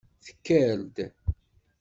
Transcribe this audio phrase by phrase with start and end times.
[0.25, 0.97] Tekker-d.